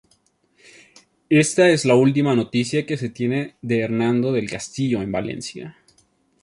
Esta 1.29 1.69
es 1.69 1.85
la 1.85 1.93
última 1.93 2.33
noticia 2.33 2.87
que 2.87 2.97
se 2.97 3.09
tiene 3.09 3.57
de 3.61 3.81
Hernando 3.81 4.31
del 4.31 4.49
Castillo 4.49 4.99
en 5.03 5.11
Valencia. 5.11 5.77